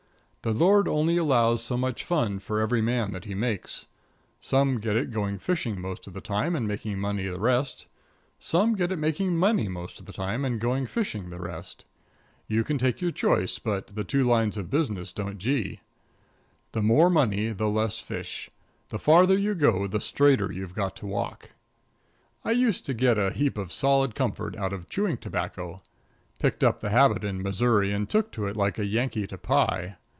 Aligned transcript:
The 0.43 0.53
Lord 0.53 0.87
only 0.87 1.17
allows 1.17 1.63
so 1.63 1.77
much 1.77 2.03
fun 2.03 2.39
for 2.39 2.59
every 2.61 2.81
man 2.81 3.11
that 3.11 3.25
He 3.25 3.35
makes. 3.35 3.85
Some 4.39 4.79
get 4.79 4.95
it 4.95 5.11
going 5.11 5.37
fishing 5.37 5.79
most 5.79 6.07
of 6.07 6.13
the 6.13 6.19
time 6.19 6.55
and 6.55 6.67
making 6.67 6.97
money 6.97 7.27
the 7.27 7.39
rest; 7.39 7.85
some 8.39 8.73
get 8.75 8.91
it 8.91 8.95
making 8.97 9.37
money 9.37 9.67
most 9.67 9.99
of 9.99 10.07
the 10.07 10.11
time 10.11 10.43
and 10.43 10.59
going 10.59 10.87
fishing 10.87 11.29
the 11.29 11.37
rest. 11.39 11.85
You 12.47 12.63
can 12.63 12.79
take 12.79 13.01
your 13.01 13.11
choice, 13.11 13.59
but 13.59 13.93
the 13.93 14.03
two 14.03 14.23
lines 14.23 14.57
of 14.57 14.71
business 14.71 15.13
don't 15.13 15.37
gee. 15.37 15.81
The 16.71 16.81
more 16.81 17.11
money, 17.11 17.49
the 17.51 17.69
less 17.69 17.99
fish. 17.99 18.49
The 18.89 18.97
farther 18.97 19.37
you 19.37 19.53
go, 19.53 19.85
the 19.85 20.01
straighter 20.01 20.51
you've 20.51 20.73
got 20.73 20.95
to 20.95 21.05
walk. 21.05 21.51
I 22.43 22.49
used 22.53 22.83
to 22.87 22.95
get 22.95 23.19
a 23.19 23.29
heap 23.29 23.59
of 23.59 23.71
solid 23.71 24.15
comfort 24.15 24.55
out 24.55 24.73
of 24.73 24.89
chewing 24.89 25.17
tobacco. 25.17 25.83
Picked 26.39 26.63
up 26.63 26.79
the 26.79 26.89
habit 26.89 27.23
in 27.23 27.43
Missouri, 27.43 27.93
and 27.93 28.09
took 28.09 28.31
to 28.31 28.47
it 28.47 28.57
like 28.57 28.79
a 28.79 28.85
Yankee 28.87 29.27
to 29.27 29.37
pie. 29.37 29.97